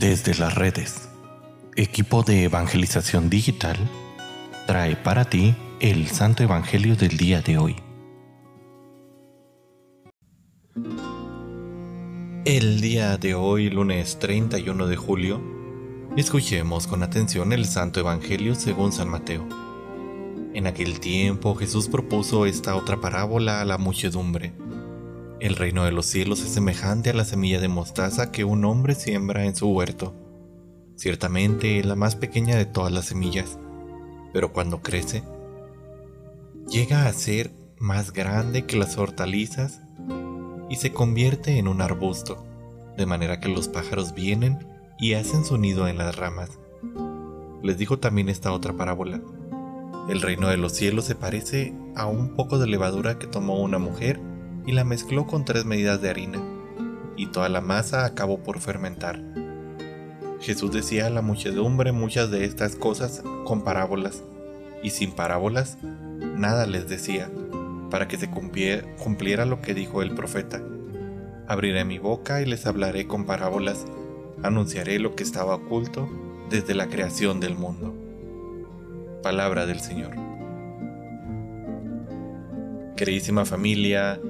[0.00, 1.10] Desde las redes,
[1.76, 3.76] equipo de evangelización digital
[4.66, 7.76] trae para ti el Santo Evangelio del día de hoy.
[12.46, 15.42] El día de hoy, lunes 31 de julio,
[16.16, 19.46] escuchemos con atención el Santo Evangelio según San Mateo.
[20.54, 24.54] En aquel tiempo Jesús propuso esta otra parábola a la muchedumbre
[25.40, 28.94] el reino de los cielos es semejante a la semilla de mostaza que un hombre
[28.94, 30.14] siembra en su huerto.
[30.96, 33.58] Ciertamente es la más pequeña de todas las semillas,
[34.34, 35.22] pero cuando crece,
[36.68, 39.80] llega a ser más grande que las hortalizas
[40.68, 42.44] y se convierte en un arbusto,
[42.98, 44.58] de manera que los pájaros vienen
[44.98, 46.50] y hacen su nido en las ramas.
[47.62, 49.22] Les dijo también esta otra parábola.
[50.10, 53.78] El reino de los cielos se parece a un poco de levadura que tomó una
[53.78, 54.20] mujer
[54.66, 56.38] y la mezcló con tres medidas de harina,
[57.16, 59.20] y toda la masa acabó por fermentar.
[60.40, 64.22] Jesús decía a la muchedumbre muchas de estas cosas con parábolas,
[64.82, 67.30] y sin parábolas nada les decía,
[67.90, 70.62] para que se cumpliera lo que dijo el profeta.
[71.46, 73.84] Abriré mi boca y les hablaré con parábolas,
[74.42, 76.08] anunciaré lo que estaba oculto
[76.48, 77.94] desde la creación del mundo.
[79.22, 80.12] Palabra del Señor.
[82.96, 84.20] Queridísima familia,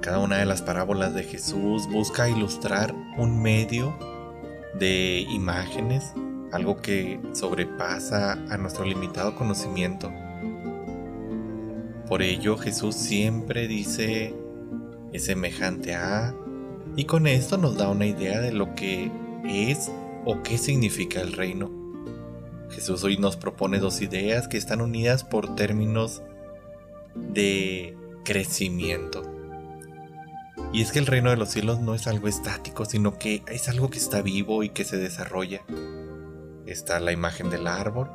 [0.00, 3.96] cada una de las parábolas de Jesús busca ilustrar un medio
[4.78, 6.12] de imágenes,
[6.52, 10.12] algo que sobrepasa a nuestro limitado conocimiento.
[12.08, 14.34] Por ello Jesús siempre dice
[15.12, 16.34] es semejante a
[16.94, 19.10] y con esto nos da una idea de lo que
[19.44, 19.90] es
[20.24, 21.70] o qué significa el reino.
[22.70, 26.22] Jesús hoy nos propone dos ideas que están unidas por términos
[27.14, 29.22] de crecimiento.
[30.72, 33.68] Y es que el reino de los cielos no es algo estático, sino que es
[33.68, 35.62] algo que está vivo y que se desarrolla.
[36.66, 38.10] Está la imagen del árbol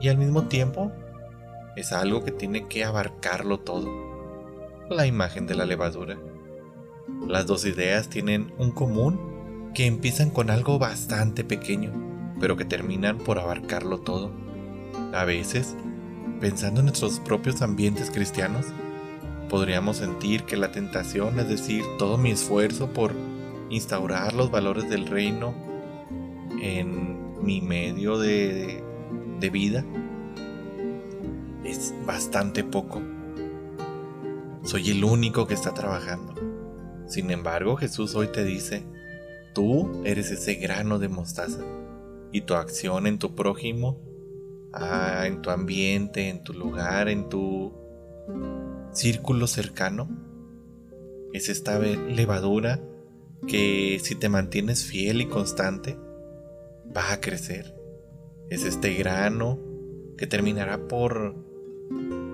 [0.00, 0.92] y al mismo tiempo
[1.76, 3.88] es algo que tiene que abarcarlo todo.
[4.90, 6.18] La imagen de la levadura.
[7.26, 11.92] Las dos ideas tienen un común que empiezan con algo bastante pequeño,
[12.40, 14.32] pero que terminan por abarcarlo todo.
[15.12, 15.76] A veces,
[16.40, 18.66] pensando en nuestros propios ambientes cristianos,
[19.48, 23.12] podríamos sentir que la tentación, es decir, todo mi esfuerzo por
[23.70, 25.54] instaurar los valores del reino
[26.60, 28.82] en mi medio de,
[29.40, 29.84] de vida,
[31.64, 33.02] es bastante poco.
[34.62, 36.34] Soy el único que está trabajando.
[37.06, 38.84] Sin embargo, Jesús hoy te dice,
[39.54, 41.62] tú eres ese grano de mostaza
[42.32, 43.98] y tu acción en tu prójimo,
[44.72, 47.72] ah, en tu ambiente, en tu lugar, en tu
[48.98, 50.08] círculo cercano
[51.32, 52.80] es esta levadura
[53.46, 55.96] que si te mantienes fiel y constante
[56.96, 57.76] va a crecer.
[58.50, 59.60] Es este grano
[60.16, 61.36] que terminará por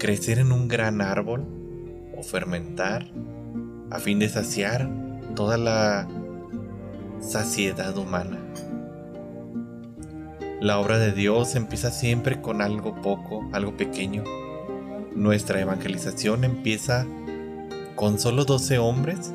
[0.00, 1.46] crecer en un gran árbol
[2.16, 3.06] o fermentar
[3.90, 4.90] a fin de saciar
[5.36, 6.08] toda la
[7.20, 8.40] saciedad humana.
[10.60, 14.24] La obra de Dios empieza siempre con algo poco, algo pequeño,
[15.18, 17.04] nuestra evangelización empieza
[17.96, 19.34] con solo 12 hombres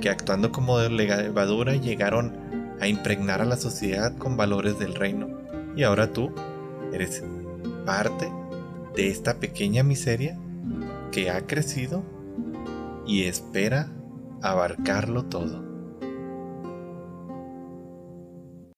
[0.00, 2.34] que actuando como levadura llegaron
[2.80, 5.28] a impregnar a la sociedad con valores del reino.
[5.76, 6.32] Y ahora tú
[6.92, 7.22] eres
[7.86, 8.30] parte
[8.96, 10.36] de esta pequeña miseria
[11.12, 12.02] que ha crecido
[13.06, 13.88] y espera
[14.42, 15.69] abarcarlo todo.